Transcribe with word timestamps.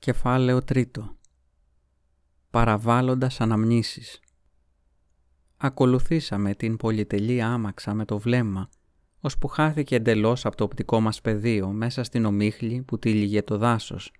Κεφάλαιο 0.00 0.62
τρίτο. 0.64 1.16
Παραβάλλοντας 2.50 3.40
αναμνήσεις. 3.40 4.20
Ακολουθήσαμε 5.56 6.54
την 6.54 6.76
πολυτελή 6.76 7.42
άμαξα 7.42 7.94
με 7.94 8.04
το 8.04 8.18
βλέμμα, 8.18 8.68
ώσπου 9.20 9.48
χάθηκε 9.48 9.94
εντελώς 9.94 10.46
από 10.46 10.56
το 10.56 10.64
οπτικό 10.64 11.00
μας 11.00 11.20
πεδίο 11.20 11.68
μέσα 11.68 12.04
στην 12.04 12.24
ομίχλη 12.24 12.82
που 12.82 12.98
τύλιγε 12.98 13.42
το 13.42 13.58
δάσος. 13.58 14.12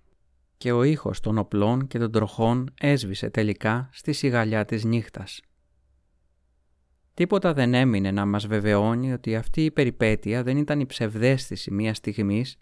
Και 0.57 0.71
ο 0.71 0.83
ήχος 0.83 1.19
των 1.19 1.37
οπλών 1.37 1.87
και 1.87 1.99
των 1.99 2.11
τροχών 2.11 2.73
έσβησε 2.79 3.29
τελικά 3.29 3.89
στη 3.91 4.13
σιγαλιά 4.13 4.65
της 4.65 4.83
νύχτας. 4.83 5.41
Τίποτα 7.13 7.53
δεν 7.53 7.73
έμεινε 7.73 8.11
να 8.11 8.25
μας 8.25 8.47
βεβαιώνει 8.47 9.13
ότι 9.13 9.35
αυτή 9.35 9.65
η 9.65 9.71
περιπέτεια 9.71 10.43
δεν 10.43 10.57
ήταν 10.57 10.79
η 10.79 10.85
ψευδέστηση 10.85 11.71
μιας 11.71 11.97
στιγμής 11.97 12.57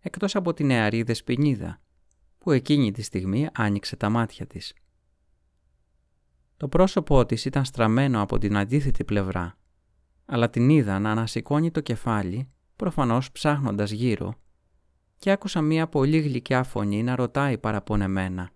εκτός 0.00 0.36
από 0.36 0.54
τη 0.54 0.64
νεαρή 0.64 1.02
δεσποινίδα, 1.02 1.80
που 2.40 2.50
εκείνη 2.50 2.92
τη 2.92 3.02
στιγμή 3.02 3.48
άνοιξε 3.54 3.96
τα 3.96 4.08
μάτια 4.08 4.46
της. 4.46 4.74
Το 6.56 6.68
πρόσωπό 6.68 7.26
της 7.26 7.44
ήταν 7.44 7.64
στραμμένο 7.64 8.20
από 8.20 8.38
την 8.38 8.56
αντίθετη 8.56 9.04
πλευρά, 9.04 9.58
αλλά 10.24 10.50
την 10.50 10.68
είδα 10.68 10.98
να 10.98 11.10
ανασηκώνει 11.10 11.70
το 11.70 11.80
κεφάλι, 11.80 12.50
προφανώς 12.76 13.30
ψάχνοντας 13.30 13.90
γύρω, 13.90 14.34
και 15.18 15.30
άκουσα 15.30 15.60
μία 15.60 15.88
πολύ 15.88 16.18
γλυκιά 16.18 16.62
φωνή 16.62 17.02
να 17.02 17.16
ρωτάει 17.16 17.58
παραπονεμένα 17.58 18.50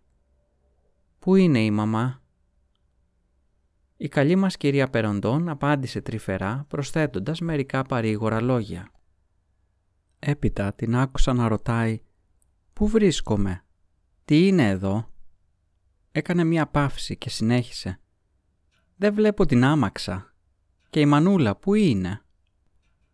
«Πού 1.19 1.35
είναι 1.35 1.65
η 1.65 1.71
μαμά» 1.71 2.23
Η 3.97 4.09
καλή 4.09 4.37
μας 4.37 4.57
κυρία 4.57 4.91
Περοντών 4.91 5.49
απάντησε 5.49 6.01
τρυφερά 6.01 6.65
προσθέτοντας 6.69 7.41
μερικά 7.41 7.83
παρήγορα 7.83 8.41
λόγια. 8.41 8.91
Έπειτα 10.19 10.73
την 10.75 10.97
άκουσα 10.97 11.33
να 11.33 11.49
ρωτάει 11.49 12.01
«Πού 12.73 12.89
βρίσκομαι» 12.89 13.64
«Τι 14.25 14.47
είναι 14.47 14.69
εδώ» 14.69 15.09
Έκανε 16.13 16.45
μία 16.45 16.67
παύση 16.67 17.17
και 17.17 17.31
συνέχισε 17.31 18.01
«Δεν 18.97 19.15
βλέπω 19.15 19.47
την 19.47 19.65
άμαξα» 19.65 20.35
«Και 20.91 21.01
η 21.01 21.07
μανούλα 21.07 21.57
πού 21.57 21.75
είναι» 21.75 22.23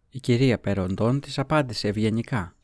Η 0.08 0.20
κυρία 0.20 0.58
Περοντών 0.60 1.20
της 1.20 1.38
απάντησε 1.38 1.88
ευγενικά 1.88 2.54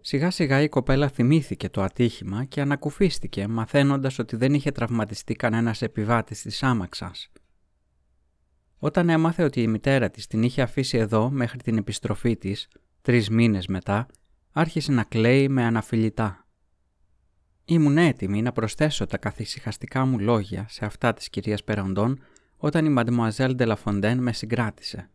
Σιγά 0.00 0.30
σιγά 0.30 0.62
η 0.62 0.68
κοπέλα 0.68 1.08
θυμήθηκε 1.08 1.68
το 1.68 1.82
ατύχημα 1.82 2.44
και 2.44 2.60
ανακουφίστηκε 2.60 3.46
μαθαίνοντας 3.46 4.18
ότι 4.18 4.36
δεν 4.36 4.54
είχε 4.54 4.70
τραυματιστεί 4.70 5.34
κανένας 5.34 5.82
επιβάτης 5.82 6.42
της 6.42 6.62
άμαξας. 6.62 7.32
Όταν 8.78 9.08
έμαθε 9.08 9.42
ότι 9.42 9.62
η 9.62 9.66
μητέρα 9.66 10.10
της 10.10 10.26
την 10.26 10.42
είχε 10.42 10.62
αφήσει 10.62 10.98
εδώ 10.98 11.30
μέχρι 11.30 11.58
την 11.58 11.76
επιστροφή 11.76 12.36
της, 12.36 12.68
τρεις 13.02 13.30
μήνες 13.30 13.66
μετά, 13.66 14.06
άρχισε 14.52 14.92
να 14.92 15.04
κλαίει 15.04 15.48
με 15.48 15.64
αναφιλητά. 15.64 16.47
Ήμουν 17.70 17.98
έτοιμη 17.98 18.42
να 18.42 18.52
προσθέσω 18.52 19.06
τα 19.06 19.18
καθησυχαστικά 19.18 20.04
μου 20.04 20.18
λόγια 20.18 20.66
σε 20.68 20.84
αυτά 20.84 21.12
της 21.12 21.28
κυρίας 21.28 21.64
Περοντών 21.64 22.20
όταν 22.56 22.84
η 22.84 22.88
Μαντεμουαζέλ 22.88 23.54
Ντελαφοντέν 23.54 24.18
με 24.18 24.32
συγκράτησε. 24.32 25.10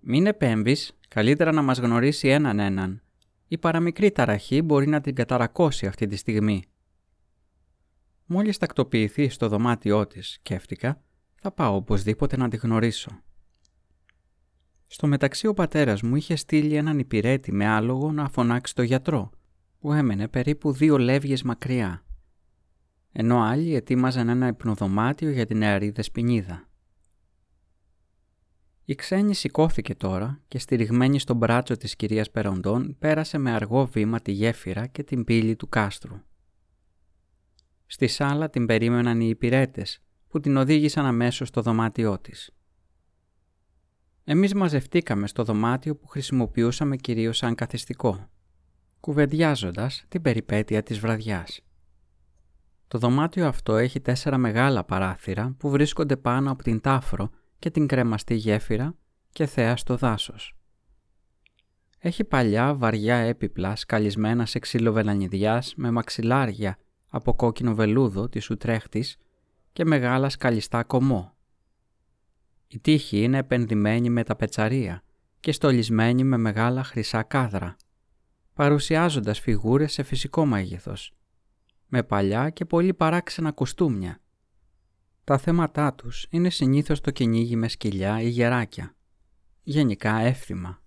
«Μην 0.00 0.26
επέμβεις, 0.26 0.98
καλύτερα 1.08 1.52
να 1.52 1.62
μας 1.62 1.78
γνωρίσει 1.78 2.28
έναν 2.28 2.58
έναν», 2.58 3.02
η 3.48 3.58
παραμικρή 3.58 4.10
ταραχή 4.10 4.62
μπορεί 4.62 4.86
να 4.86 5.00
την 5.00 5.14
καταρακώσει 5.14 5.86
αυτή 5.86 6.06
τη 6.06 6.16
στιγμή. 6.16 6.64
Μόλις 8.26 8.58
τακτοποιηθεί 8.58 9.28
στο 9.28 9.48
δωμάτιό 9.48 10.06
της, 10.06 10.28
σκέφτηκα, 10.28 11.02
θα 11.40 11.50
πάω 11.52 11.74
οπωσδήποτε 11.74 12.36
να 12.36 12.48
τη 12.48 12.56
γνωρίσω. 12.56 13.22
Στο 14.86 15.06
μεταξύ 15.06 15.46
ο 15.46 15.54
πατέρας 15.54 16.02
μου 16.02 16.16
είχε 16.16 16.36
στείλει 16.36 16.74
έναν 16.74 16.98
υπηρέτη 16.98 17.52
με 17.52 17.66
άλογο 17.66 18.12
να 18.12 18.28
φωνάξει 18.28 18.74
το 18.74 18.82
γιατρό, 18.82 19.30
που 19.82 19.92
έμενε 19.92 20.28
περίπου 20.28 20.72
δύο 20.72 20.98
λεύγες 20.98 21.42
μακριά, 21.42 22.04
ενώ 23.12 23.42
άλλοι 23.42 23.74
ετοίμαζαν 23.74 24.28
ένα 24.28 24.46
υπνοδωμάτιο 24.46 25.30
για 25.30 25.46
την 25.46 25.58
νεαρή 25.58 25.90
δεσποινίδα. 25.90 26.68
Η 28.84 28.94
ξένη 28.94 29.34
σηκώθηκε 29.34 29.94
τώρα 29.94 30.40
και 30.48 30.58
στηριγμένη 30.58 31.18
στον 31.18 31.36
μπράτσο 31.36 31.76
της 31.76 31.96
κυρίας 31.96 32.30
Περοντών 32.30 32.96
πέρασε 32.98 33.38
με 33.38 33.52
αργό 33.52 33.86
βήμα 33.86 34.20
τη 34.20 34.32
γέφυρα 34.32 34.86
και 34.86 35.02
την 35.02 35.24
πύλη 35.24 35.56
του 35.56 35.68
κάστρου. 35.68 36.20
Στη 37.86 38.06
σάλα 38.06 38.50
την 38.50 38.66
περίμεναν 38.66 39.20
οι 39.20 39.28
υπηρέτες 39.28 40.02
που 40.28 40.40
την 40.40 40.56
οδήγησαν 40.56 41.06
αμέσως 41.06 41.48
στο 41.48 41.62
δωμάτιό 41.62 42.18
της. 42.18 42.50
Εμείς 44.24 44.54
μαζευτήκαμε 44.54 45.26
στο 45.26 45.44
δωμάτιο 45.44 45.96
που 45.96 46.06
χρησιμοποιούσαμε 46.06 46.96
κυρίως 46.96 47.36
σαν 47.36 47.54
καθιστικό, 47.54 48.30
κουβεντιάζοντας 49.02 50.04
την 50.08 50.22
περιπέτεια 50.22 50.82
της 50.82 50.98
βραδιάς. 50.98 51.60
Το 52.88 52.98
δωμάτιο 52.98 53.46
αυτό 53.46 53.76
έχει 53.76 54.00
τέσσερα 54.00 54.38
μεγάλα 54.38 54.84
παράθυρα 54.84 55.54
που 55.58 55.70
βρίσκονται 55.70 56.16
πάνω 56.16 56.50
από 56.50 56.62
την 56.62 56.80
τάφρο 56.80 57.30
και 57.58 57.70
την 57.70 57.86
κρεμαστή 57.86 58.34
γέφυρα 58.34 58.94
και 59.30 59.46
θέα 59.46 59.76
στο 59.76 59.96
δάσος. 59.96 60.56
Έχει 61.98 62.24
παλιά 62.24 62.74
βαριά 62.74 63.16
έπιπλα 63.16 63.76
σκαλισμένα 63.76 64.46
σε 64.46 64.58
ξύλο 64.58 64.92
βελανιδιάς 64.92 65.74
με 65.76 65.90
μαξιλάρια 65.90 66.78
από 67.08 67.34
κόκκινο 67.34 67.74
βελούδο 67.74 68.28
της 68.28 68.50
Ουτρέχτης 68.50 69.16
και 69.72 69.84
μεγάλα 69.84 70.28
σκαλιστά 70.28 70.84
κομμό. 70.84 71.34
Η 72.68 72.78
τύχη 72.78 73.22
είναι 73.22 73.38
επενδυμένη 73.38 74.10
με 74.10 74.22
τα 74.22 74.36
πετσαρία 74.36 75.02
και 75.40 75.52
στολισμένη 75.52 76.24
με 76.24 76.36
μεγάλα 76.36 76.82
χρυσά 76.84 77.22
κάδρα, 77.22 77.76
παρουσιάζοντας 78.54 79.40
φιγούρες 79.40 79.92
σε 79.92 80.02
φυσικό 80.02 80.46
μέγεθος, 80.46 81.14
με 81.86 82.02
παλιά 82.02 82.50
και 82.50 82.64
πολύ 82.64 82.94
παράξενα 82.94 83.52
κοστούμια 83.52 84.22
τα 85.24 85.38
θέματά 85.38 85.94
τους 85.94 86.26
είναι 86.30 86.50
συνήθως 86.50 87.00
το 87.00 87.10
κυνήγι 87.10 87.56
με 87.56 87.68
σκυλιά 87.68 88.20
ή 88.20 88.28
γεράκια. 88.28 88.94
Γενικά 89.62 90.18
εύθυμα. 90.18 90.82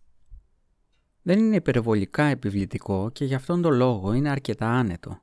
Δεν 1.21 1.39
είναι 1.39 1.55
υπερβολικά 1.55 2.23
επιβλητικό 2.23 3.09
και 3.09 3.25
γι' 3.25 3.33
αυτόν 3.33 3.61
τον 3.61 3.73
λόγο 3.73 4.13
είναι 4.13 4.29
αρκετά 4.29 4.67
άνετο. 4.67 5.21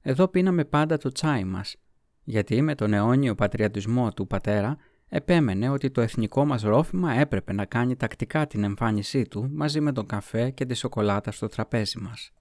Εδώ 0.00 0.28
πίναμε 0.28 0.64
πάντα 0.64 0.96
το 0.96 1.12
τσάι 1.12 1.44
μας, 1.44 1.76
γιατί 2.24 2.62
με 2.62 2.74
τον 2.74 2.92
αιώνιο 2.92 3.34
πατριατισμό 3.34 4.12
του 4.12 4.26
πατέρα 4.26 4.76
επέμενε 5.10 5.68
ότι 5.68 5.90
το 5.90 6.00
εθνικό 6.00 6.44
μας 6.44 6.62
ρόφημα 6.62 7.12
έπρεπε 7.12 7.52
να 7.52 7.64
κάνει 7.64 7.96
τακτικά 7.96 8.46
την 8.46 8.64
εμφάνισή 8.64 9.22
του 9.22 9.50
μαζί 9.52 9.80
με 9.80 9.92
τον 9.92 10.06
καφέ 10.06 10.50
και 10.50 10.66
τη 10.66 10.74
σοκολάτα 10.74 11.30
στο 11.30 11.46
τραπέζι 11.46 11.98
μας. 11.98 12.32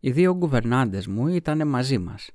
Οι 0.00 0.10
δύο 0.10 0.34
γκουβερνάντες 0.34 1.06
μου 1.06 1.26
ήταν 1.26 1.68
μαζί 1.68 1.98
μας 1.98 2.30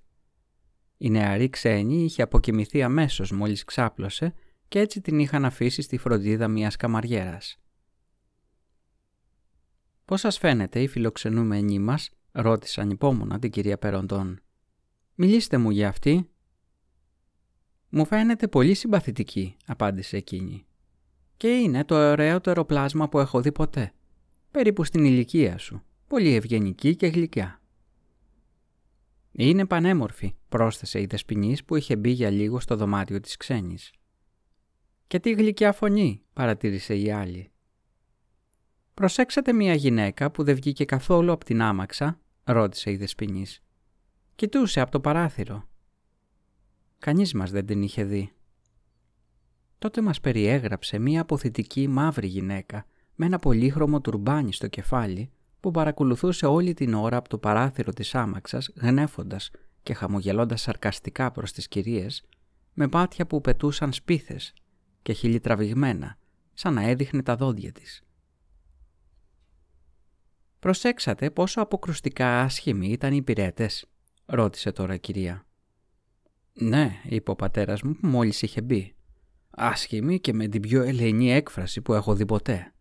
η 0.98 1.10
νεαρή 1.10 1.50
ξένη 1.50 2.04
είχε 2.04 2.22
αποκοιμηθεί 2.22 2.84
αμέσως 2.84 3.32
μόλις 3.32 3.64
ξάπλωσε 3.64 4.34
και 4.68 4.80
έτσι 4.80 5.02
την 5.02 5.20
είχαν 5.20 5.46
αφήσει 5.46 5.82
στη 5.82 5.98
φροντίδα 5.98 6.48
μιας 6.48 6.76
καμαριέρας. 6.76 7.58
«Πώς 10.06 10.20
σας 10.20 10.38
φαίνεται 10.38 10.82
η 10.82 10.88
φιλοξενούμενη 10.88 11.80
μας» 11.80 12.10
ρώτησαν 12.32 12.90
υπόμονα 12.90 13.40
την 13.40 13.52
κυρία 13.52 13.78
Περοντών. 13.78 14.42
«Μιλήστε 15.16 15.58
μου 15.58 15.70
για 15.70 15.88
αυτή». 15.88 16.30
«Μου 17.90 18.06
φαίνεται 18.06 18.48
πολύ 18.48 18.74
συμπαθητική», 18.74 19.56
απάντησε 19.66 20.18
εκείνη. 20.18 20.66
«Και 21.38 21.48
είναι 21.48 21.86
το 21.86 21.96
ωραιότερο 21.96 22.66
πλάσμα 22.66 23.10
που 23.10 23.20
έχω 23.20 23.42
δει 23.42 23.52
ποτέ. 23.52 23.94
Περίπου 24.52 24.84
στην 24.84 25.06
ηλικία 25.06 25.58
σου. 25.58 25.84
Πολύ 26.08 26.36
ευγενική 26.36 26.96
και 26.96 27.08
γλυκιά». 27.08 27.62
«Είναι 29.32 29.66
πανέμορφη», 29.66 30.36
πρόσθεσε 30.50 31.02
η 31.02 31.06
δεσποινής 31.06 31.64
που 31.64 31.76
είχε 31.76 31.96
μπει 31.96 32.10
για 32.10 32.30
λίγο 32.30 32.60
στο 32.60 32.76
δωμάτιο 32.76 33.20
της 33.20 33.38
ξένης. 33.38 33.92
«Και 35.08 35.20
τι 35.20 35.32
γλυκιά 35.32 35.72
φωνή», 35.72 36.22
παρατήρησε 36.34 36.96
η 36.96 37.12
άλλη. 37.12 37.52
«Προσέξατε 38.94 39.54
μια 39.54 39.74
γυναίκα 39.74 40.32
που 40.32 40.44
δεν 40.44 40.56
βγήκε 40.56 40.86
καθόλου 40.86 41.32
από 41.32 41.46
την 41.46 41.62
άμαξα», 41.62 42.20
ρώτησε 42.44 42.92
η 42.92 42.98
δεσποινής. 42.98 43.62
«Κοιτούσε 44.36 44.80
από 44.80 44.92
το 44.92 45.00
παράθυρο». 45.00 45.68
Κανείς 47.00 47.34
μας 47.34 47.52
δεν 47.52 47.66
την 47.66 47.82
είχε 47.82 48.04
δει. 48.04 48.32
Τότε 49.78 50.02
μας 50.02 50.22
περιέγραψε 50.22 51.00
μια 51.00 51.22
αποθητική 51.22 51.88
μαύρη 51.88 52.28
γυναίκα 52.28 52.86
με 53.16 53.26
ένα 53.26 53.40
πολύχρωμο 53.40 54.02
τουρμπάνι 54.02 54.54
στο 54.54 54.68
κεφάλι 54.68 55.32
που 55.60 55.72
παρακολουθούσε 55.72 56.46
όλη 56.46 56.74
την 56.74 56.94
ώρα 56.94 57.18
από 57.18 57.30
το 57.30 57.38
παράθυρο 57.38 57.94
της 57.94 58.16
άμαξας 58.16 58.72
γνέφοντας 58.76 59.52
και 59.84 59.94
χαμογελώντας 59.94 60.62
σαρκαστικά 60.62 61.32
προς 61.32 61.52
τις 61.52 61.68
κυρίες 61.68 62.24
με 62.74 62.88
πάτια 62.88 63.28
που 63.28 63.42
πετούσαν 63.42 63.94
σπίθες 63.94 64.54
και 65.02 65.14
χιλιτραβηγμένα 65.14 66.18
σαν 66.54 66.74
να 66.74 66.82
έδειχνε 66.82 67.24
τα 67.24 67.36
δόντια 67.36 67.72
της. 67.72 68.02
«Προσέξατε 70.60 71.32
πόσο 71.32 71.62
αποκρουστικά 71.62 72.42
άσχημοι 72.42 72.88
ήταν 72.88 73.14
οι 73.14 73.18
υπηρέτες, 73.20 73.86
ρώτησε 74.26 74.72
τώρα 74.72 74.94
η 74.94 75.00
κυρία. 75.00 75.47
«Ναι», 76.60 77.02
είπε 77.04 77.32
ο 77.32 77.36
πατέρας 77.36 77.82
μου 77.82 77.96
που 77.96 78.08
μόλις 78.08 78.42
είχε 78.42 78.62
μπει. 78.62 78.96
«Άσχημοι 79.50 80.20
και 80.20 80.34
με 80.34 80.48
την 80.48 80.62
πιο 80.62 80.82
ελεηνή 80.82 81.32
έκφραση 81.32 81.82
που 81.82 81.94
έχω 81.94 82.16
δει 82.16 82.26
ποτέ». 82.26 82.72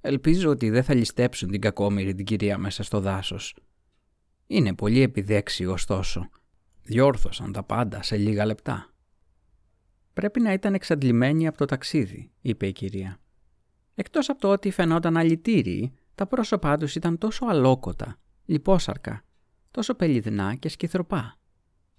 Ελπίζω 0.00 0.50
ότι 0.50 0.70
δεν 0.70 0.82
θα 0.82 0.94
ληστέψουν 0.94 1.50
την 1.50 1.60
κακόμοιρη 1.60 2.14
την 2.14 2.24
κυρία 2.24 2.58
μέσα 2.58 2.82
στο 2.82 3.00
δάσος. 3.00 3.56
Είναι 4.46 4.74
πολύ 4.74 5.00
επιδέξι 5.00 5.66
ωστόσο. 5.66 6.28
Διόρθωσαν 6.82 7.52
τα 7.52 7.62
πάντα 7.62 8.02
σε 8.02 8.16
λίγα 8.16 8.46
λεπτά. 8.46 8.92
Πρέπει 10.12 10.40
να 10.40 10.52
ήταν 10.52 10.74
εξαντλημένοι 10.74 11.46
από 11.46 11.58
το 11.58 11.64
ταξίδι, 11.64 12.30
είπε 12.40 12.66
η 12.66 12.72
κυρία. 12.72 13.20
Εκτός 13.94 14.28
από 14.28 14.40
το 14.40 14.48
ότι 14.48 14.70
φαινόταν 14.70 15.16
αλητήριοι, 15.16 15.92
τα 16.14 16.26
πρόσωπά 16.26 16.76
τους 16.76 16.94
ήταν 16.94 17.18
τόσο 17.18 17.46
αλόκοτα, 17.46 18.20
λιπόσαρκα, 18.44 19.24
τόσο 19.70 19.94
πελιδνά 19.94 20.54
και 20.54 20.68
σκυθροπά. 20.68 21.37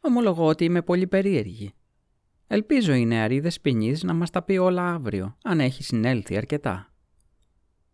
Ομολογώ 0.01 0.45
ότι 0.45 0.63
είμαι 0.63 0.81
πολύ 0.81 1.07
περίεργη. 1.07 1.73
Ελπίζω 2.47 2.93
η 2.93 3.05
νεαρή 3.05 3.39
δεσποινής 3.39 4.03
να 4.03 4.13
μας 4.13 4.29
τα 4.29 4.41
πει 4.41 4.57
όλα 4.57 4.93
αύριο, 4.93 5.37
αν 5.43 5.59
έχει 5.59 5.83
συνέλθει 5.83 6.37
αρκετά. 6.37 6.93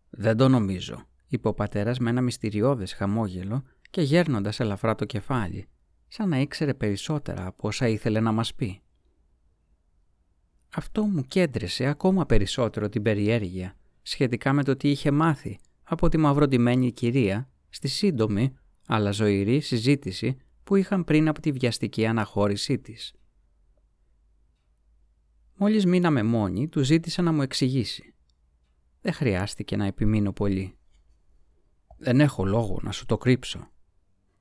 «Δεν 0.09 0.37
το 0.37 0.49
νομίζω», 0.49 1.05
είπε 1.27 1.47
ο 1.47 1.53
πατέρας 1.53 1.99
με 1.99 2.09
ένα 2.09 2.21
μυστηριώδες 2.21 2.93
χαμόγελο 2.93 3.63
και 3.89 4.01
γέρνοντας 4.01 4.59
ελαφρά 4.59 4.95
το 4.95 5.05
κεφάλι, 5.05 5.67
σαν 6.07 6.29
να 6.29 6.39
ήξερε 6.39 6.73
περισσότερα 6.73 7.45
από 7.45 7.67
όσα 7.67 7.87
ήθελε 7.87 8.19
να 8.19 8.31
μας 8.31 8.55
πει. 8.55 8.81
Αυτό 10.75 11.03
μου 11.03 11.21
κέντρεσε 11.21 11.85
ακόμα 11.85 12.25
περισσότερο 12.25 12.89
την 12.89 13.01
περιέργεια 13.01 13.75
σχετικά 14.01 14.53
με 14.53 14.63
το 14.63 14.75
τι 14.75 14.89
είχε 14.89 15.11
μάθει 15.11 15.59
από 15.83 16.09
τη 16.09 16.17
μαυροντημένη 16.17 16.91
κυρία 16.91 17.49
στη 17.69 17.87
σύντομη 17.87 18.53
αλλά 18.87 19.11
ζωηρή 19.11 19.59
συζήτηση 19.59 20.37
που 20.65 20.75
είχαν 20.75 21.03
πριν 21.03 21.27
από 21.27 21.41
τη 21.41 21.51
βιαστική 21.51 22.05
αναχώρησή 22.05 22.79
της. 22.79 23.13
Μόλις 25.55 25.85
μείναμε 25.85 26.23
μόνοι, 26.23 26.67
του 26.67 26.83
ζήτησα 26.83 27.21
να 27.21 27.31
μου 27.31 27.41
εξηγήσει. 27.41 28.13
Δεν 29.01 29.13
χρειάστηκε 29.13 29.75
να 29.75 29.85
επιμείνω 29.85 30.33
πολύ. 30.33 30.77
«Δεν 31.97 32.19
έχω 32.19 32.45
λόγο 32.45 32.79
να 32.81 32.91
σου 32.91 33.05
το 33.05 33.17
κρύψω», 33.17 33.71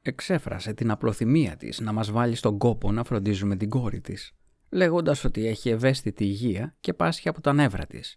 εξέφρασε 0.03 0.73
την 0.75 0.91
απλοθυμία 0.91 1.57
της 1.57 1.81
να 1.81 1.93
μας 1.93 2.11
βάλει 2.11 2.35
στον 2.35 2.59
κόπο 2.59 2.93
να 2.93 3.05
φροντίζουμε 3.05 3.57
την 3.57 3.69
κόρη 3.69 4.01
της, 4.01 4.33
λέγοντας 4.71 5.25
ότι 5.25 5.47
έχει 5.47 5.69
ευαίσθητη 5.69 6.25
υγεία 6.25 6.77
και 6.81 6.95
πάσχει 6.95 7.29
από 7.29 7.41
τα 7.41 7.53
νεύρα 7.53 7.87
της. 7.87 8.17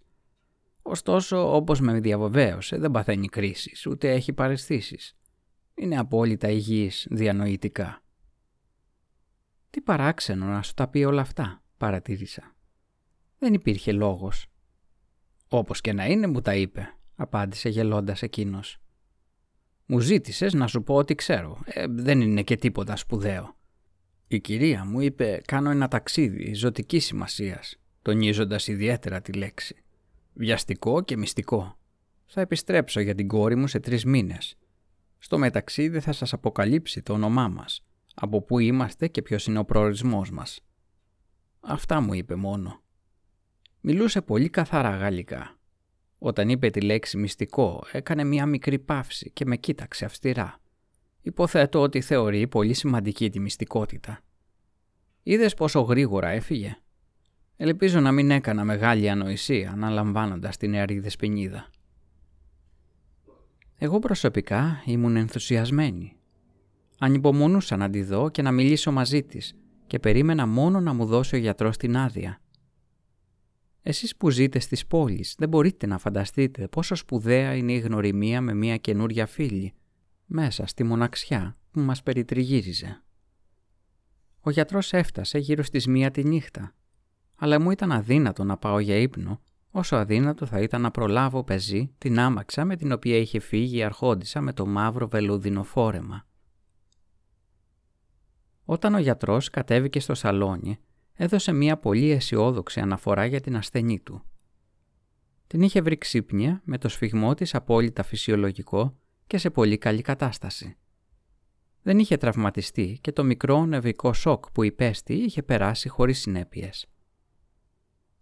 Ωστόσο, 0.81 1.56
όπως 1.56 1.80
με 1.80 2.00
διαβεβαίωσε, 2.00 2.77
δεν 2.77 2.92
παθαίνει 2.92 3.27
κρίσεις, 3.27 3.86
ούτε 3.86 4.12
έχει 4.12 4.33
παρεστήσεις. 4.33 5.18
Είναι 5.80 5.98
απόλυτα 5.98 6.50
υγιής 6.50 7.08
διανοητικά. 7.10 8.04
«Τι 9.70 9.82
παράξενο 9.82 10.46
να 10.46 10.62
σου 10.62 10.74
τα 10.74 10.88
πει 10.88 11.04
όλα 11.04 11.22
αυτά», 11.22 11.64
παρατήρησα. 11.78 12.56
Δεν 13.40 13.54
υπήρχε 13.54 13.92
λόγος. 13.92 14.48
«Όπως 15.48 15.82
και 15.82 15.94
να 15.94 16.06
είναι 16.06 16.28
μου 16.28 16.42
τα 16.42 16.56
είπε», 16.56 16.98
απάντησε 17.16 17.70
γελώντας 17.70 18.22
εκείνος. 18.22 18.78
Μου 19.86 20.00
ζήτησες 20.00 20.54
να 20.54 20.68
σου 20.68 20.84
πω 20.84 20.96
ότι 20.96 21.16
ξέρω. 21.16 21.62
Ε, 21.66 21.86
δεν 21.90 22.22
είναι 22.22 22.44
και 22.44 22.56
τίποτα 22.56 22.96
σπουδαίο. 22.96 23.56
Η 24.28 24.40
κυρία 24.40 24.86
μου 24.86 25.00
είπε 25.00 25.42
κάνω 25.46 25.70
ένα 25.70 25.88
ταξίδι 25.88 26.54
ζωτικής 26.54 27.06
σημασίας, 27.06 27.80
τονίζοντας 28.02 28.68
ιδιαίτερα 28.68 29.22
τη 29.22 29.34
λέξη. 29.34 29.76
Βιαστικό 30.34 31.04
και 31.04 31.18
μυστικό. 31.18 31.78
Θα 32.26 32.42
επιστρέψω 32.42 33.00
για 33.00 33.16
την 33.16 33.28
κόρη 33.28 33.56
μου 33.56 33.68
σε 33.68 33.80
τρεις 33.80 34.06
μήνες. 34.06 34.58
Στο 35.18 35.38
μεταξύ 35.38 35.88
δεν 35.88 36.02
θα 36.02 36.12
σας 36.12 36.34
αποκαλύψει 36.34 37.02
το 37.02 37.14
όνομά 37.14 37.48
μας, 37.48 37.86
από 38.16 38.42
πού 38.42 38.60
είμαστε 38.60 39.08
και 39.08 39.22
ποιος 39.22 39.46
είναι 39.46 39.60
ο 39.60 39.66
προορισμός 39.66 40.31
μας. 40.31 40.60
Αυτά 41.60 42.02
μου 42.02 42.14
είπε 42.14 42.36
μόνο. 42.36 42.81
Μιλούσε 43.81 44.22
πολύ 44.22 44.50
καθαρά 44.50 44.96
γαλλικά 44.96 45.58
όταν 46.19 46.50
είπε 46.50 46.69
τη 46.69 46.81
λέξη 46.81 47.18
μυστικό, 47.18 47.84
έκανε 47.92 48.24
μία 48.24 48.46
μικρή 48.46 48.80
παύση 48.80 49.31
και 49.31 49.46
με 49.46 49.58
κοίταξε 49.58 50.06
αυστηρά. 50.06 50.60
Υποθέτω 51.22 51.81
ότι 51.81 52.02
θεωρεί 52.02 52.48
πολύ 52.48 52.74
σημαντική 52.74 53.30
τη 53.30 53.40
μυστικότητα. 53.40 54.19
Είδες 55.24 55.54
πόσο 55.54 55.81
γρήγορα 55.81 56.30
έφυγε; 56.30 56.78
Ελπίζω 57.58 58.00
να 58.00 58.12
μην 58.12 58.31
έκανα 58.31 58.64
μεγάλη 58.64 59.10
ανοησία 59.10 59.72
αναλαμβάνοντας 59.72 60.58
την 60.58 60.69
νεαρή 60.69 61.00
δεσποινίδα. 61.00 61.69
Εγώ 63.80 64.00
προσωπικά 64.00 64.82
ήμουν 64.86 65.16
ενθουσιασμένη. 65.16 66.16
Ανυπομονούσα 67.00 67.78
να 67.78 67.90
τη 67.90 68.04
δω 68.04 68.30
και 68.30 68.42
να 68.42 68.52
μιλήσω 68.52 68.92
μαζί 68.92 69.24
της 69.24 69.56
και 69.88 70.00
περίμενα 70.00 70.46
μόνο 70.46 70.80
να 70.80 70.94
μου 70.94 71.06
δώσει 71.06 71.36
ο 71.36 71.38
γιατρός 71.38 71.78
την 71.78 71.98
άδεια. 71.98 72.42
Εσείς 73.82 74.16
που 74.16 74.30
ζείτε 74.30 74.60
στις 74.60 74.88
πόλεις 74.88 75.36
δεν 75.38 75.50
μπορείτε 75.50 75.88
να 75.88 75.98
φανταστείτε 75.98 76.68
πόσο 76.68 76.96
σπουδαία 76.96 77.56
είναι 77.56 77.72
η 77.72 77.80
γνωριμία 77.80 78.42
με 78.42 78.54
μια 78.54 78.78
καινούρια 78.78 79.26
φίλη 79.26 79.74
μέσα 80.26 80.66
στη 80.66 80.84
μοναξιά 80.84 81.58
που 81.72 81.80
μας 81.80 82.04
περιτριγύριζε. 82.04 83.04
Ο 84.42 84.50
γιατρός 84.50 84.94
έφτασε 84.94 85.38
γύρω 85.38 85.64
στις 85.64 85.88
μία 85.88 86.12
τη 86.12 86.24
νύχτα, 86.24 86.76
αλλά 87.36 87.60
μου 87.60 87.72
ήταν 87.72 87.92
αδύνατο 87.92 88.44
να 88.44 88.58
πάω 88.58 88.80
για 88.80 88.96
ύπνο, 88.96 89.42
όσο 89.78 89.96
αδύνατο 89.96 90.46
θα 90.46 90.62
ήταν 90.62 90.82
να 90.82 90.92
προλάβω 90.92 91.44
πεζή 91.44 91.94
την 91.98 92.20
άμαξα 92.20 92.66
με 92.66 92.76
την 92.76 92.92
οποία 92.92 93.18
είχε 93.18 93.40
φύγει 93.40 93.78
η 93.78 93.84
αρχόντισα 93.84 94.42
με 94.42 94.54
το 94.54 94.66
μαύρο 94.66 95.08
βελούδινο 95.08 95.64
φόρεμα. 95.64 96.28
Όταν 98.66 98.94
ο 98.94 98.98
γιατρός 98.98 99.50
κατέβηκε 99.50 100.00
στο 100.00 100.16
σαλόνι, 100.16 100.80
έδωσε 101.14 101.52
μια 101.52 101.78
πολύ 101.78 102.12
αισιόδοξη 102.12 102.80
αναφορά 102.80 103.26
για 103.26 103.42
την 103.42 103.56
ασθενή 103.56 104.00
του. 104.00 104.24
Την 105.48 105.62
είχε 105.62 105.82
βρει 105.82 105.98
ξύπνια 105.98 106.62
με 106.64 106.78
το 106.78 106.90
σφιγμό 106.90 107.34
της 107.34 107.56
απόλυτα 107.56 108.04
φυσιολογικό 108.04 108.98
και 109.28 109.38
σε 109.38 109.50
πολύ 109.50 109.78
καλή 109.78 110.02
κατάσταση. 110.02 110.78
Δεν 111.82 112.00
είχε 112.00 112.18
τραυματιστεί 112.18 112.98
και 113.02 113.12
το 113.12 113.24
μικρό 113.24 113.66
νευρικό 113.66 114.14
σοκ 114.14 114.52
που 114.52 114.64
υπέστη 114.64 115.14
είχε 115.14 115.44
περάσει 115.44 115.90
χωρίς 115.90 116.20
συνέπειες. 116.20 116.88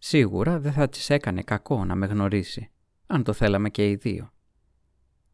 Σίγουρα 0.08 0.60
δεν 0.60 0.72
θα 0.72 0.90
της 0.90 1.10
έκανε 1.10 1.42
κακό 1.42 1.86
να 1.86 1.96
με 1.96 2.06
γνωρίσει, 2.06 2.70
αν 3.06 3.24
το 3.24 3.34
θέλαμε 3.34 3.70
και 3.70 3.90
οι 3.90 3.96
δύο. 3.96 4.34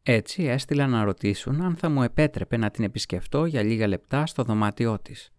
Έτσι 0.04 0.44
έστειλα 0.44 0.88
να 0.88 1.04
ρωτήσουν 1.04 1.62
αν 1.62 1.76
θα 1.76 1.90
μου 1.90 2.04
επέτρεπε 2.04 2.58
να 2.58 2.72
την 2.72 2.84
επισκεφτώ 2.84 3.46
για 3.46 3.64
λίγα 3.64 3.88
λεπτά 3.88 4.26
στο 4.26 4.44
δωμάτιό 4.44 5.00
της. 5.00 5.32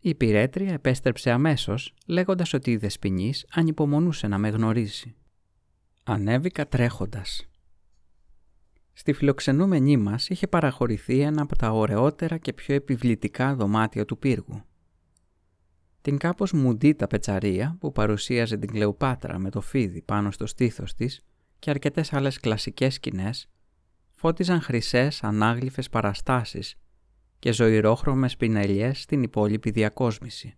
Η 0.00 0.14
πυρέτρια 0.14 0.72
επέστρεψε 0.72 1.30
αμέσως, 1.30 1.94
λέγοντας 2.06 2.52
ότι 2.52 2.70
η 2.70 2.76
Δεσποινής 2.76 3.46
ανυπομονούσε 3.50 4.26
να 4.26 4.38
με 4.38 4.48
γνωρίσει. 4.48 5.14
Ανέβηκα 6.02 6.68
τρέχοντας. 6.68 7.48
Στη 8.92 9.12
φιλοξενούμενή 9.12 9.96
μας 9.96 10.28
είχε 10.28 10.46
παραχωρηθεί 10.46 11.20
ένα 11.20 11.42
από 11.42 11.56
τα 11.56 11.70
ωραιότερα 11.70 12.38
και 12.38 12.52
πιο 12.52 12.74
επιβλητικά 12.74 13.54
δωμάτια 13.54 14.04
του 14.04 14.18
πύργου. 14.18 14.64
Την 16.02 16.18
κάπως 16.18 16.52
μουντίτα 16.52 17.06
πετσαρία 17.06 17.76
που 17.80 17.92
παρουσίαζε 17.92 18.56
την 18.56 18.68
Κλεοπάτρα 18.72 19.38
με 19.38 19.50
το 19.50 19.60
φίδι 19.60 20.02
πάνω 20.02 20.30
στο 20.30 20.46
στήθος 20.46 20.94
της 20.94 21.20
και 21.58 21.70
αρκετές 21.70 22.12
άλλες 22.12 22.40
κλασικές 22.40 22.94
σκηνές, 22.94 23.48
φώτιζαν 24.10 24.60
χρυσές 24.60 25.22
ανάγλυφες 25.22 25.88
παραστάσεις 25.88 26.74
και 27.38 27.52
ζωηρόχρωμες 27.52 28.36
πινελιές 28.36 29.00
στην 29.02 29.22
υπόλοιπη 29.22 29.70
διακόσμηση. 29.70 30.56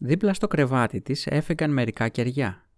Δίπλα 0.00 0.34
στο 0.34 0.46
κρεβάτι 0.46 1.00
της 1.00 1.26
έφεγαν 1.26 1.72
μερικά 1.72 2.08
κεριά. 2.08 2.68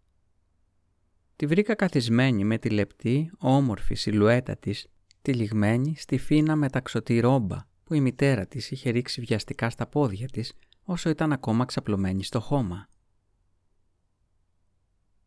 Τη 1.36 1.46
βρήκα 1.46 1.74
καθισμένη 1.74 2.44
με 2.44 2.58
τη 2.58 2.70
λεπτή, 2.70 3.30
όμορφη 3.38 3.94
σιλουέτα 3.94 4.56
της, 4.56 4.86
τυλιγμένη 5.22 5.94
στη 5.96 6.18
φίνα 6.18 6.56
μεταξωτή 6.56 7.20
ρόμπα 7.20 7.68
που 7.84 7.94
η 7.94 8.00
μητέρα 8.00 8.46
της 8.46 8.70
είχε 8.70 8.90
ρίξει 8.90 9.20
βιαστικά 9.20 9.70
στα 9.70 9.86
πόδια 9.86 10.28
της 10.28 10.52
όσο 10.90 11.08
ήταν 11.08 11.32
ακόμα 11.32 11.64
ξαπλωμένη 11.64 12.24
στο 12.24 12.40
χώμα. 12.40 12.88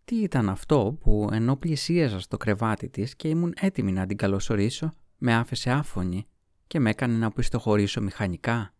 Τι 0.05 0.15
ήταν 0.15 0.49
αυτό 0.49 0.97
που 0.99 1.29
ενώ 1.31 1.55
πλησίαζα 1.55 2.19
στο 2.19 2.37
κρεβάτι 2.37 2.89
της 2.89 3.15
και 3.15 3.27
ήμουν 3.27 3.53
έτοιμη 3.55 3.91
να 3.91 4.05
την 4.05 4.17
καλωσορίσω, 4.17 4.91
με 5.17 5.35
άφησε 5.35 5.71
άφωνη 5.71 6.27
και 6.67 6.79
με 6.79 6.89
έκανε 6.89 7.17
να 7.17 7.31
πιστοχωρήσω 7.31 8.01
μηχανικά. 8.01 8.73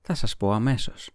Θα 0.00 0.14
σας 0.14 0.36
πω 0.36 0.52
αμέσως. 0.52 1.10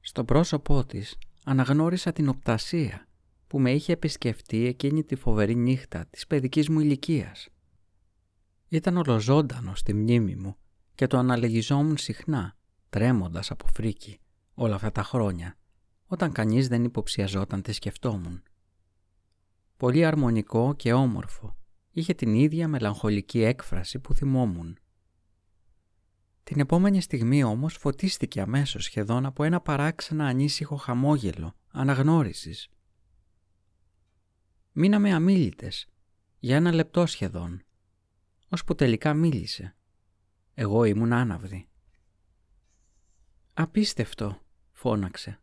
Στο 0.00 0.24
πρόσωπό 0.24 0.84
της 0.84 1.18
αναγνώρισα 1.44 2.12
την 2.12 2.28
οπτασία 2.28 3.08
που 3.46 3.60
με 3.60 3.72
είχε 3.72 3.92
επισκεφτεί 3.92 4.66
εκείνη 4.66 5.04
τη 5.04 5.14
φοβερή 5.14 5.54
νύχτα 5.54 6.06
της 6.10 6.26
παιδικής 6.26 6.68
μου 6.68 6.80
ηλικίας. 6.80 7.48
Ήταν 8.68 8.96
ολοζώντανο 8.96 9.74
στη 9.74 9.94
μνήμη 9.94 10.34
μου 10.34 10.56
και 10.94 11.06
το 11.06 11.18
αναλεγιζόμουν 11.18 11.96
συχνά, 11.96 12.58
τρέμοντας 12.90 13.50
από 13.50 13.66
φρίκι, 13.66 14.20
όλα 14.54 14.74
αυτά 14.74 14.92
τα 14.92 15.02
χρόνια, 15.02 15.56
όταν 16.06 16.32
κανείς 16.32 16.68
δεν 16.68 16.84
υποψιαζόταν 16.84 17.62
τι 17.62 17.72
σκεφτόμουν. 17.72 18.42
Πολύ 19.76 20.04
αρμονικό 20.04 20.74
και 20.74 20.92
όμορφο, 20.92 21.56
είχε 21.90 22.14
την 22.14 22.34
ίδια 22.34 22.68
μελαγχολική 22.68 23.42
έκφραση 23.42 23.98
που 23.98 24.14
θυμόμουν. 24.14 24.78
Την 26.42 26.60
επόμενη 26.60 27.00
στιγμή 27.00 27.42
όμως 27.42 27.76
φωτίστηκε 27.76 28.40
αμέσως 28.40 28.84
σχεδόν 28.84 29.26
από 29.26 29.44
ένα 29.44 29.60
παράξενα 29.60 30.26
ανήσυχο 30.26 30.76
χαμόγελο, 30.76 31.56
αναγνώρισης. 31.68 32.68
Μείναμε 34.72 35.14
αμήλυτες, 35.14 35.88
για 36.38 36.56
ένα 36.56 36.72
λεπτό 36.72 37.06
σχεδόν, 37.06 37.62
ώσπου 38.48 38.74
τελικά 38.74 39.14
μίλησε. 39.14 39.76
Εγώ 40.54 40.84
ήμουν 40.84 41.12
άναυδη. 41.12 41.69
«Απίστευτο», 43.54 44.38
φώναξε. 44.70 45.40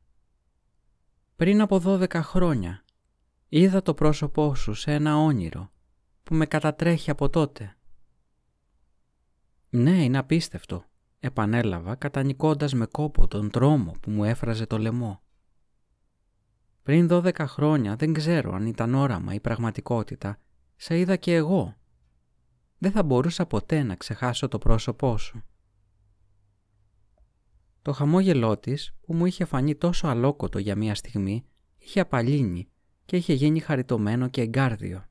«Πριν 1.35 1.61
από 1.61 1.79
δώδεκα 1.79 2.23
χρόνια 2.23 2.83
είδα 3.49 3.81
το 3.81 3.93
πρόσωπό 3.93 4.55
σου 4.55 4.73
σε 4.73 4.93
ένα 4.93 5.17
όνειρο 5.17 5.71
που 6.23 6.35
με 6.35 6.45
κατατρέχει 6.45 7.09
από 7.09 7.29
τότε. 7.29 7.75
«Ναι, 9.69 10.03
είναι 10.03 10.17
απίστευτο», 10.17 10.83
επανέλαβα 11.19 11.95
κατανικώντας 11.95 12.73
με 12.73 12.85
κόπο 12.85 13.27
τον 13.27 13.49
τρόμο 13.49 13.91
που 14.01 14.11
μου 14.11 14.23
έφραζε 14.23 14.65
το 14.65 14.77
λαιμό. 14.77 15.21
Πριν 16.83 17.07
δώδεκα 17.07 17.47
χρόνια 17.47 17.95
δεν 17.95 18.13
ξέρω 18.13 18.53
αν 18.53 18.65
ήταν 18.65 18.93
όραμα 18.93 19.33
ή 19.33 19.39
πραγματικότητα, 19.39 20.39
σε 20.75 20.99
είδα 20.99 21.15
και 21.15 21.35
εγώ. 21.35 21.75
Δεν 22.77 22.91
θα 22.91 23.03
μπορούσα 23.03 23.45
ποτέ 23.45 23.83
να 23.83 23.95
ξεχάσω 23.95 24.47
το 24.47 24.57
πρόσωπό 24.57 25.17
σου. 25.17 25.43
Το 27.87 27.93
χαμόγελό 27.93 28.57
της, 28.57 28.93
που 29.01 29.13
μου 29.13 29.25
είχε 29.25 29.45
φανεί 29.45 29.75
τόσο 29.75 30.07
αλόκοτο 30.07 30.59
για 30.59 30.75
μία 30.75 30.95
στιγμή, 30.95 31.45
είχε 31.77 31.99
απαλύνει 31.99 32.69
και 33.05 33.15
είχε 33.15 33.33
γίνει 33.33 33.59
χαριτωμένο 33.59 34.27
και 34.27 34.41
εγκάρδιο. 34.41 35.05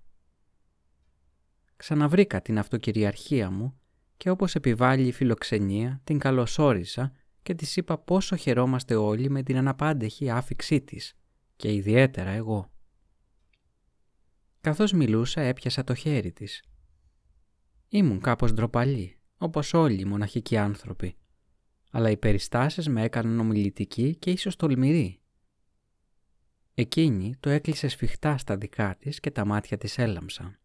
Ξαναβρήκα 1.77 2.43
την 2.43 2.59
αυτοκυριαρχία 2.59 3.51
μου 3.51 3.81
και 4.17 4.31
όπως 4.31 4.55
επιβάλλει 4.55 5.07
η 5.07 5.13
φιλοξενία 5.13 6.01
την 6.05 6.19
καλωσόρισα 6.19 7.13
και 7.43 7.55
της 7.55 7.77
είπα 7.77 7.99
πόσο 7.99 8.37
χαιρόμαστε 8.37 8.95
όλοι 8.95 9.31
με 9.31 9.43
την 9.43 9.57
αναπάντεχη 9.57 10.31
άφηξή 10.31 10.81
της 10.81 11.15
και 11.57 11.73
ιδιαίτερα 11.73 12.31
εγώ. 12.31 12.71
Καθώς 14.61 14.93
μιλούσα 14.93 15.41
έπιασα 15.41 15.85
το 15.85 15.95
χέρι 15.95 16.33
της. 16.33 16.63
Ήμουν 17.89 18.21
κάπως 18.21 18.53
ντροπαλή, 18.53 19.19
όπως 19.37 19.75
όλοι 19.75 20.01
οι 20.01 20.05
μοναχικοί 20.05 20.57
άνθρωποι, 20.57 21.17
αλλά 21.97 22.11
οι 22.11 22.17
περιστάσεις 22.17 22.89
με 22.89 23.03
έκαναν 23.03 23.41
ομιλητική 23.41 24.17
και 24.17 24.31
ίσως 24.31 24.57
τολμηρή. 24.57 25.21
Εκείνη 26.75 27.37
το 27.41 27.51
έκλεισε 27.51 27.89
σφιχτά 27.89 28.39
στα 28.39 28.57
δικά 28.57 28.97
της 28.97 29.21
και 29.21 29.31
τα 29.31 29.45
μάτια 29.45 29.79
της 29.79 29.99
έλαμψαν. 29.99 30.59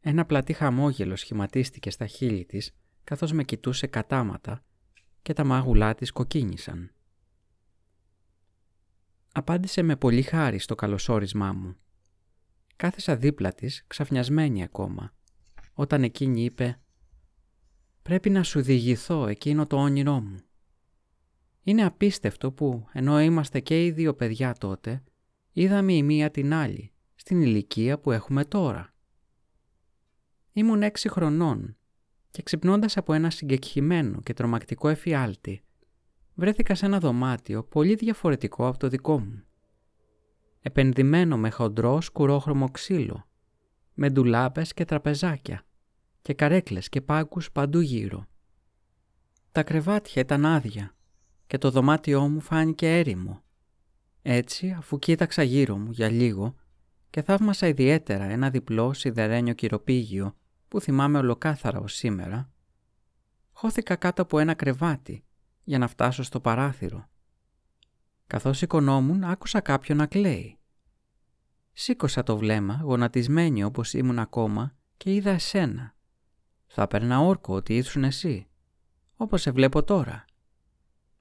Ένα 0.00 0.24
πλατή 0.24 0.52
χαμόγελο 0.52 1.16
σχηματίστηκε 1.16 1.90
στα 1.90 2.06
χείλη 2.06 2.44
της 2.44 2.74
καθώς 3.04 3.32
με 3.32 3.44
κοιτούσε 3.44 3.86
κατάματα 3.86 4.64
και 5.22 5.32
τα 5.32 5.44
μάγουλά 5.44 5.94
της 5.94 6.10
κοκκίνησαν. 6.10 6.92
Απάντησε 9.32 9.82
με 9.82 9.96
πολύ 9.96 10.22
χάρη 10.22 10.58
στο 10.58 10.74
καλωσόρισμά 10.74 11.52
μου. 11.52 11.76
Κάθεσα 12.76 13.16
δίπλα 13.16 13.52
της, 13.52 13.84
ξαφνιασμένη 13.86 14.62
ακόμα, 14.62 15.14
όταν 15.72 16.02
εκείνη 16.02 16.44
είπε 16.44 16.78
«Πρέπει 18.08 18.30
να 18.30 18.42
σου 18.42 18.62
διηγηθώ 18.62 19.26
εκείνο 19.26 19.66
το 19.66 19.76
όνειρό 19.76 20.20
μου». 20.20 20.40
Είναι 21.62 21.84
απίστευτο 21.84 22.52
που, 22.52 22.86
ενώ 22.92 23.20
είμαστε 23.20 23.60
και 23.60 23.84
οι 23.84 23.90
δύο 23.90 24.14
παιδιά 24.14 24.54
τότε, 24.58 25.02
είδαμε 25.52 25.92
η 25.92 26.02
μία 26.02 26.30
την 26.30 26.52
άλλη, 26.52 26.92
στην 27.14 27.40
ηλικία 27.40 27.98
που 27.98 28.12
έχουμε 28.12 28.44
τώρα. 28.44 28.94
Ήμουν 30.52 30.82
έξι 30.82 31.08
χρονών 31.08 31.76
και 32.30 32.42
ξυπνώντας 32.42 32.96
από 32.96 33.12
ένα 33.12 33.30
συγκεκριμένο 33.30 34.20
και 34.20 34.32
τρομακτικό 34.32 34.88
εφιάλτη, 34.88 35.62
βρέθηκα 36.34 36.74
σε 36.74 36.86
ένα 36.86 36.98
δωμάτιο 36.98 37.64
πολύ 37.64 37.94
διαφορετικό 37.94 38.66
από 38.66 38.78
το 38.78 38.88
δικό 38.88 39.18
μου. 39.18 39.42
Επενδυμένο 40.60 41.36
με 41.36 41.50
χοντρό 41.50 42.00
σκουρόχρωμο 42.00 42.70
ξύλο, 42.70 43.28
με 43.94 44.10
ντουλάπες 44.10 44.74
και 44.74 44.84
τραπεζάκια 44.84 45.64
και 46.24 46.34
καρέκλες 46.34 46.88
και 46.88 47.00
πάγκους 47.00 47.52
παντού 47.52 47.80
γύρω. 47.80 48.26
Τα 49.52 49.62
κρεβάτια 49.62 50.22
ήταν 50.22 50.46
άδεια 50.46 50.94
και 51.46 51.58
το 51.58 51.70
δωμάτιό 51.70 52.28
μου 52.28 52.40
φάνηκε 52.40 52.98
έρημο. 52.98 53.42
Έτσι, 54.22 54.70
αφού 54.70 54.98
κοίταξα 54.98 55.42
γύρω 55.42 55.76
μου 55.76 55.90
για 55.90 56.10
λίγο 56.10 56.54
και 57.10 57.22
θαύμασα 57.22 57.66
ιδιαίτερα 57.66 58.24
ένα 58.24 58.50
διπλό 58.50 58.92
σιδερένιο 58.92 59.54
κυροπήγιο 59.54 60.36
που 60.68 60.80
θυμάμαι 60.80 61.18
ολοκάθαρα 61.18 61.78
ως 61.78 61.94
σήμερα, 61.94 62.50
χώθηκα 63.52 63.96
κάτω 63.96 64.22
από 64.22 64.38
ένα 64.38 64.54
κρεβάτι 64.54 65.24
για 65.64 65.78
να 65.78 65.86
φτάσω 65.86 66.22
στο 66.22 66.40
παράθυρο. 66.40 67.08
Καθώς 68.26 68.58
σηκωνόμουν 68.58 69.24
άκουσα 69.24 69.60
κάποιον 69.60 69.98
να 69.98 70.06
κλαίει. 70.06 70.58
Σήκωσα 71.72 72.22
το 72.22 72.36
βλέμμα, 72.36 72.80
γονατισμένη 72.82 73.64
όπως 73.64 73.92
ήμουν 73.92 74.18
ακόμα 74.18 74.74
και 74.96 75.14
είδα 75.14 75.30
εσένα. 75.30 75.94
Θα 76.76 76.86
παίρνα 76.86 77.20
όρκο 77.20 77.54
ότι 77.54 77.76
ήσουν 77.76 78.04
εσύ, 78.04 78.46
όπως 79.16 79.40
σε 79.40 79.50
βλέπω 79.50 79.82
τώρα. 79.82 80.24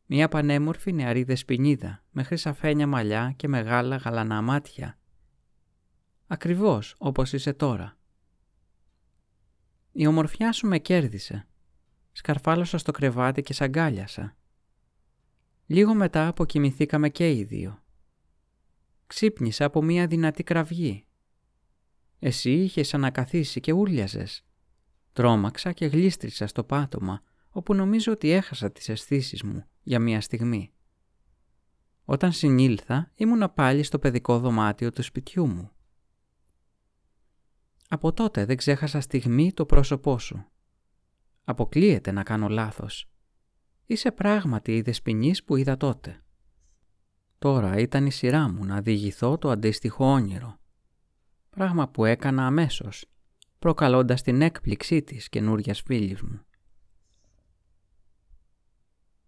Μια 0.06 0.28
πανέμορφη 0.28 0.94
νεαρή 0.94 1.24
δεσποινίδα 1.24 2.04
με 2.12 2.24
χρυσαφένια 2.24 2.88
μαλλιά 2.88 3.34
και 3.36 3.48
μεγάλα 3.48 3.96
γαλανά 3.96 4.42
μάτια. 4.42 5.00
Ακριβώς 6.28 6.96
όπως 6.98 7.34
είσαι 7.34 7.54
τώρα. 7.54 7.98
Η 9.92 10.08
ομορφιά 10.08 10.52
σου 10.52 10.68
με 10.68 10.80
κέρδισε. 10.80 11.48
Σκαρφάλωσα 12.12 12.78
στο 12.78 12.92
κρεβάτι 12.92 13.42
και 13.42 13.54
σ' 13.54 13.62
αγκάλιασα. 13.62 14.36
Λίγο 15.66 15.94
μετά 15.94 16.28
αποκοιμηθήκαμε 16.28 17.10
και 17.10 17.32
οι 17.32 17.44
δύο. 17.44 17.84
Ξύπνησα 19.08 19.66
από 19.66 19.82
μία 19.82 20.08
δυνατή 20.08 20.44
κραυγή. 20.44 21.06
Εσύ 22.20 22.52
είχες 22.52 22.94
ανακαθίσει 22.94 23.60
και 23.60 23.74
ούρλιαζες. 23.74 24.46
Τρώμαξα 25.14 25.72
και 25.72 25.86
γλίστρισα 25.86 26.48
στο 26.48 26.64
πάτωμα, 26.64 27.22
όπου 27.50 27.74
νομίζω 27.74 28.12
ότι 28.12 28.30
έχασα 28.30 28.72
τις 28.72 28.90
αισθήσεις 28.90 29.44
μου 29.44 29.66
για 29.84 30.00
μία 30.00 30.22
στιγμή. 30.22 30.72
Όταν 32.06 32.32
συνήλθα, 32.32 33.12
ήμουνα 33.16 33.50
πάλι 33.50 33.84
στο 33.84 34.00
παιδικό 34.00 34.40
δωμάτιο 34.40 34.92
του 34.92 35.02
σπιτιού 35.02 35.48
μου. 35.48 35.72
Από 37.90 38.14
τότε 38.14 38.46
δεν 38.46 38.58
ξέχασα 38.58 39.02
στιγμή 39.02 39.54
το 39.54 39.66
πρόσωπό 39.66 40.20
σου. 40.20 40.46
Αποκλείεται 41.44 42.12
να 42.12 42.24
κάνω 42.24 42.48
λάθος. 42.48 43.10
Είσαι 43.86 44.12
πράγματι 44.12 44.76
η 44.76 44.82
δεσποινής 44.82 45.44
που 45.44 45.56
είδα 45.56 45.78
τότε. 45.78 46.24
Τώρα 47.40 47.78
ήταν 47.78 48.06
η 48.06 48.12
σειρά 48.12 48.50
μου 48.50 48.66
να 48.66 48.82
διηγηθώ 48.82 49.38
το 49.38 49.50
αντίστοιχο 49.50 50.06
όνειρο. 50.06 50.58
Πράγμα 51.50 51.90
που 51.90 52.06
έκανα 52.06 52.46
αμέσως, 52.46 53.06
προκαλώντας 53.64 54.22
την 54.22 54.42
έκπληξή 54.42 55.02
της 55.02 55.30
καινούριας 55.30 55.82
φίλης 55.82 56.22
μου. 56.22 56.42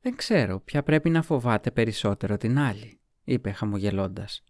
«Δεν 0.02 0.16
ξέρω 0.16 0.60
ποια 0.60 0.84
πρέπει 0.84 1.10
να 1.10 1.22
φοβάται 1.22 1.72
περισσότερο 1.72 2.38
την 2.38 2.58
άλλη», 2.58 3.00
είπε 3.24 3.52
χαμογελώντας. 3.52 4.44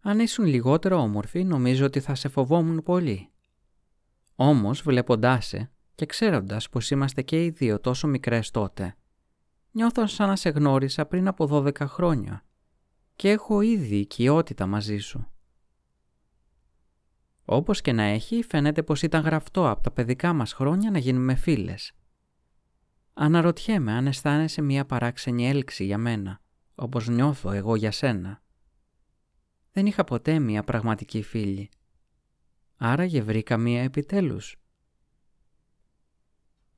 Αν 0.00 0.18
ήσουν 0.18 0.44
λιγότερο 0.44 0.96
όμορφη, 0.96 1.44
νομίζω 1.44 1.86
ότι 1.86 2.00
θα 2.00 2.14
σε 2.14 2.28
φοβόμουν 2.28 2.82
πολύ. 2.82 3.30
Όμως, 4.34 4.82
βλέποντάς 4.82 5.46
σε 5.46 5.70
και 5.94 6.06
ξέροντας 6.06 6.68
πως 6.68 6.90
είμαστε 6.90 7.22
και 7.22 7.44
οι 7.44 7.50
δύο 7.50 7.80
τόσο 7.80 8.08
μικρές 8.08 8.50
τότε, 8.50 8.96
νιώθω 9.70 10.06
σαν 10.06 10.28
να 10.28 10.36
σε 10.36 10.48
γνώρισα 10.48 11.06
πριν 11.06 11.28
από 11.28 11.46
12 11.50 11.86
χρόνια 11.86 12.44
και 13.16 13.30
έχω 13.30 13.60
ήδη 13.60 13.96
οικειότητα 13.96 14.66
μαζί 14.66 14.98
σου. 14.98 15.30
Όπως 17.50 17.80
και 17.80 17.92
να 17.92 18.02
έχει, 18.02 18.42
φαίνεται 18.42 18.82
πως 18.82 19.02
ήταν 19.02 19.22
γραφτό 19.22 19.68
από 19.68 19.82
τα 19.82 19.90
παιδικά 19.90 20.32
μας 20.32 20.52
χρόνια 20.52 20.90
να 20.90 20.98
γίνουμε 20.98 21.34
φίλες. 21.34 21.92
Αναρωτιέμαι 23.12 23.92
αν 23.92 24.06
αισθάνεσαι 24.06 24.62
μια 24.62 24.86
παράξενη 24.86 25.48
έλξη 25.48 25.84
για 25.84 25.98
μένα, 25.98 26.40
όπως 26.74 27.08
νιώθω 27.08 27.50
εγώ 27.50 27.76
για 27.76 27.90
σένα. 27.90 28.42
Δεν 29.72 29.86
είχα 29.86 30.04
ποτέ 30.04 30.38
μία 30.38 30.64
πραγματική 30.64 31.22
φίλη. 31.22 31.70
Άραγε 32.76 33.22
βρήκα 33.22 33.56
μία 33.56 33.82
επιτέλους. 33.82 34.56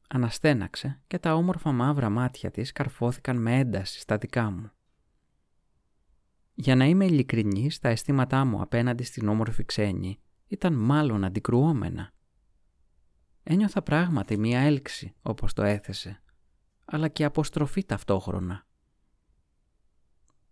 Αναστέναξε 0.08 1.00
και 1.06 1.18
τα 1.18 1.34
όμορφα 1.34 1.72
μαύρα 1.72 2.10
μάτια 2.10 2.50
της 2.50 2.72
καρφώθηκαν 2.72 3.36
με 3.36 3.58
ένταση 3.58 4.00
στα 4.00 4.16
δικά 4.16 4.50
μου. 4.50 4.70
Για 6.54 6.76
να 6.76 6.84
είμαι 6.84 7.04
ειλικρινής, 7.04 7.78
τα 7.78 7.88
αισθήματά 7.88 8.44
μου 8.44 8.60
απέναντι 8.60 9.02
στην 9.02 9.28
όμορφη 9.28 9.64
ξένη 9.64 10.20
ήταν 10.50 10.74
μάλλον 10.74 11.24
αντικρουόμενα. 11.24 12.12
Ένιωθα 13.42 13.82
πράγματι 13.82 14.38
μία 14.38 14.60
έλξη, 14.60 15.14
όπως 15.22 15.52
το 15.52 15.62
έθεσε, 15.62 16.22
αλλά 16.84 17.08
και 17.08 17.24
αποστροφή 17.24 17.84
ταυτόχρονα. 17.84 18.66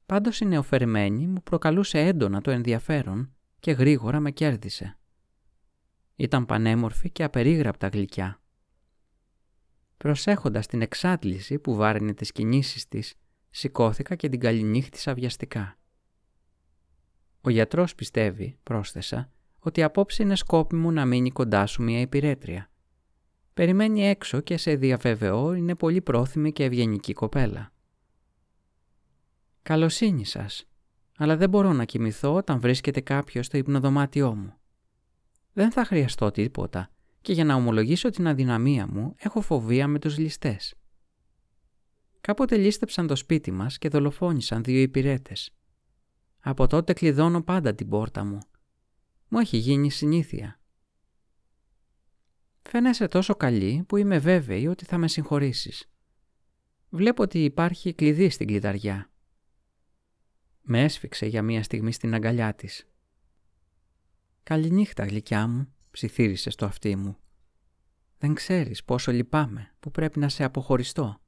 Πάντως 0.06 0.40
η 0.40 0.44
νεοφερμένη 0.44 1.26
μου 1.26 1.42
προκαλούσε 1.42 1.98
έντονα 1.98 2.40
το 2.40 2.50
ενδιαφέρον 2.50 3.34
και 3.60 3.72
γρήγορα 3.72 4.20
με 4.20 4.30
κέρδισε. 4.30 4.98
Ήταν 6.16 6.46
πανέμορφη 6.46 7.10
και 7.10 7.24
απερίγραπτα 7.24 7.88
γλυκιά. 7.88 8.42
Προσέχοντας 9.96 10.66
την 10.66 10.82
εξάντληση 10.82 11.58
που 11.58 11.74
βάραινε 11.74 12.14
τις 12.14 12.32
κινήσεις 12.32 12.88
της, 12.88 13.14
σηκώθηκα 13.50 14.14
και 14.14 14.28
την 14.28 14.40
καληνύχτησα 14.40 15.14
βιαστικά. 15.14 15.78
Ο 17.40 17.50
γιατρός 17.50 17.94
πιστεύει, 17.94 18.58
πρόσθεσα, 18.62 19.32
ότι 19.58 19.82
απόψε 19.82 20.22
είναι 20.22 20.36
σκόπιμο 20.36 20.90
να 20.90 21.04
μείνει 21.04 21.30
κοντά 21.30 21.66
σου 21.66 21.82
μια 21.82 22.00
υπηρέτρια. 22.00 22.70
Περιμένει 23.54 24.06
έξω 24.06 24.40
και 24.40 24.56
σε 24.56 24.74
διαβεβαιώ 24.74 25.54
είναι 25.54 25.74
πολύ 25.74 26.00
πρόθυμη 26.00 26.52
και 26.52 26.64
ευγενική 26.64 27.12
κοπέλα. 27.12 27.72
Καλοσύνη 29.62 30.24
σας, 30.24 30.68
αλλά 31.16 31.36
δεν 31.36 31.48
μπορώ 31.48 31.72
να 31.72 31.84
κοιμηθώ 31.84 32.34
όταν 32.34 32.60
βρίσκεται 32.60 33.00
κάποιος 33.00 33.46
στο 33.46 33.56
υπνοδωμάτιό 33.56 34.34
μου. 34.34 34.52
Δεν 35.52 35.72
θα 35.72 35.84
χρειαστώ 35.84 36.30
τίποτα 36.30 36.90
και 37.20 37.32
για 37.32 37.44
να 37.44 37.54
ομολογήσω 37.54 38.10
την 38.10 38.26
αδυναμία 38.26 38.86
μου 38.86 39.14
έχω 39.18 39.40
φοβία 39.40 39.86
με 39.86 39.98
τους 39.98 40.18
ληστές. 40.18 40.74
Κάποτε 42.20 42.56
λίστεψαν 42.56 43.06
το 43.06 43.16
σπίτι 43.16 43.50
μας 43.50 43.78
και 43.78 43.88
δολοφόνησαν 43.88 44.62
δύο 44.62 44.80
υπηρέτες. 44.80 45.50
Από 46.40 46.66
τότε 46.66 46.92
κλειδώνω 46.92 47.42
πάντα 47.42 47.74
την 47.74 47.88
πόρτα 47.88 48.24
μου. 48.24 48.38
Μου 49.28 49.38
έχει 49.38 49.56
γίνει 49.56 49.90
συνήθεια. 49.90 50.60
Φαίνεσαι 52.62 53.08
τόσο 53.08 53.34
καλή 53.34 53.84
που 53.88 53.96
είμαι 53.96 54.18
βέβαιη 54.18 54.66
ότι 54.66 54.84
θα 54.84 54.98
με 54.98 55.08
συγχωρήσεις. 55.08 55.90
Βλέπω 56.88 57.22
ότι 57.22 57.44
υπάρχει 57.44 57.94
κλειδί 57.94 58.28
στην 58.28 58.46
κλειδαριά. 58.46 59.10
Με 60.62 60.82
έσφιξε 60.82 61.26
για 61.26 61.42
μία 61.42 61.62
στιγμή 61.62 61.92
στην 61.92 62.14
αγκαλιά 62.14 62.54
της. 62.54 62.86
«Καληνύχτα, 64.42 65.04
γλυκιά 65.04 65.46
μου», 65.46 65.74
ψιθύρισε 65.90 66.50
στο 66.50 66.66
αυτί 66.66 66.96
μου. 66.96 67.16
«Δεν 68.18 68.34
ξέρεις 68.34 68.84
πόσο 68.84 69.12
λυπάμαι 69.12 69.74
που 69.80 69.90
πρέπει 69.90 70.18
να 70.18 70.28
σε 70.28 70.44
αποχωριστώ. 70.44 71.20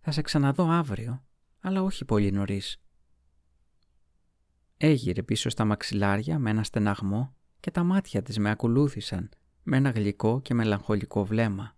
Θα 0.00 0.10
σε 0.10 0.22
ξαναδώ 0.22 0.70
αύριο, 0.70 1.24
αλλά 1.60 1.82
όχι 1.82 2.04
πολύ 2.04 2.32
νωρίς». 2.32 2.80
Έγειρε 4.82 5.22
πίσω 5.22 5.48
στα 5.48 5.64
μαξιλάρια 5.64 6.38
με 6.38 6.50
ένα 6.50 6.64
στεναγμό 6.64 7.34
και 7.60 7.70
τα 7.70 7.82
μάτια 7.82 8.22
της 8.22 8.38
με 8.38 8.50
ακολούθησαν 8.50 9.28
με 9.62 9.76
ένα 9.76 9.90
γλυκό 9.90 10.40
και 10.40 10.54
μελαγχολικό 10.54 11.24
βλέμμα. 11.24 11.76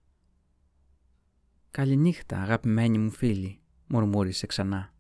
«Καληνύχτα, 1.71 2.43
αγαπημένη 2.43 2.99
μου 2.99 3.11
φίλη», 3.11 3.61
μουρμούρισε 3.87 4.47
ξανά. 4.47 4.95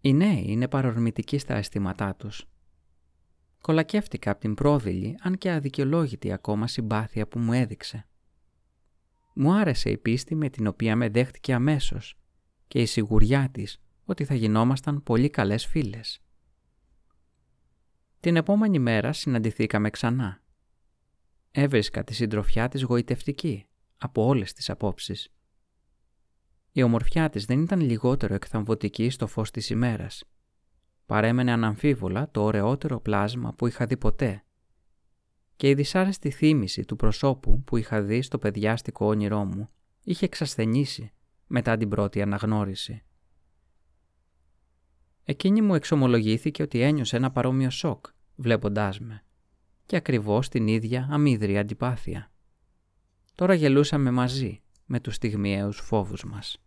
Οι 0.00 0.12
νέοι 0.12 0.44
είναι 0.46 0.68
παρορμητικοί 0.68 1.38
στα 1.38 1.54
αισθήματά 1.54 2.14
τους. 2.14 2.48
Κολακεύτηκα 3.60 4.30
από 4.30 4.40
την 4.40 4.54
πρόδειλη, 4.54 5.18
αν 5.20 5.38
και 5.38 5.52
αδικαιολόγητη 5.52 6.32
ακόμα 6.32 6.66
συμπάθεια 6.66 7.28
που 7.28 7.38
μου 7.38 7.52
έδειξε. 7.52 8.06
Μου 9.34 9.52
άρεσε 9.52 9.90
η 9.90 9.98
πίστη 9.98 10.34
με 10.34 10.48
την 10.48 10.66
οποία 10.66 10.96
με 10.96 11.08
δέχτηκε 11.08 11.54
αμέσως 11.54 12.18
και 12.66 12.80
η 12.80 12.86
σιγουριά 12.86 13.48
της 13.52 13.80
ότι 14.08 14.24
θα 14.24 14.34
γινόμασταν 14.34 15.02
πολύ 15.02 15.30
καλές 15.30 15.66
φίλες. 15.66 16.20
Την 18.20 18.36
επόμενη 18.36 18.78
μέρα 18.78 19.12
συναντηθήκαμε 19.12 19.90
ξανά. 19.90 20.42
Έβρισκα 21.50 22.04
τη 22.04 22.14
συντροφιά 22.14 22.68
της 22.68 22.82
γοητευτική 22.82 23.66
από 23.98 24.26
όλες 24.26 24.52
τις 24.52 24.70
απόψεις. 24.70 25.28
Η 26.72 26.82
ομορφιά 26.82 27.28
της 27.28 27.44
δεν 27.44 27.62
ήταν 27.62 27.80
λιγότερο 27.80 28.34
εκθαμβωτική 28.34 29.10
στο 29.10 29.26
φως 29.26 29.50
της 29.50 29.70
ημέρας. 29.70 30.24
Παρέμενε 31.06 31.52
αναμφίβολα 31.52 32.30
το 32.30 32.42
ωραιότερο 32.42 33.00
πλάσμα 33.00 33.54
που 33.54 33.66
είχα 33.66 33.86
δει 33.86 33.96
ποτέ 33.96 34.42
και 35.56 35.68
η 35.68 35.74
δυσάρεστη 35.74 36.30
θύμηση 36.30 36.84
του 36.84 36.96
προσώπου 36.96 37.62
που 37.64 37.76
είχα 37.76 38.02
δει 38.02 38.22
στο 38.22 38.38
παιδιάστικο 38.38 39.06
όνειρό 39.06 39.44
μου 39.44 39.68
είχε 40.02 40.24
εξασθενήσει 40.24 41.12
μετά 41.46 41.76
την 41.76 41.88
πρώτη 41.88 42.22
αναγνώριση. 42.22 43.02
Εκείνη 45.30 45.62
μου 45.62 45.74
εξομολογήθηκε 45.74 46.62
ότι 46.62 46.80
ένιωσε 46.80 47.16
ένα 47.16 47.30
παρόμοιο 47.30 47.70
σοκ 47.70 48.06
βλέποντάς 48.36 49.00
με 49.00 49.24
και 49.86 49.96
ακριβώς 49.96 50.48
την 50.48 50.66
ίδια 50.66 51.08
αμύδρια 51.10 51.60
αντιπάθεια. 51.60 52.30
Τώρα 53.34 53.54
γελούσαμε 53.54 54.10
μαζί 54.10 54.62
με 54.86 55.00
τους 55.00 55.14
στιγμιαίους 55.14 55.80
φόβους 55.80 56.24
μας. 56.24 56.62